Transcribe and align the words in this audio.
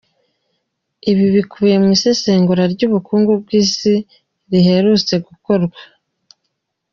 Ibi 1.11 1.25
bikubiye 1.35 1.75
mu 1.81 1.89
isesengura 1.95 2.63
ry'ubukungu 2.73 3.31
bw'isi 3.41 3.93
giherutse 4.49 5.13
gukora. 5.25 5.65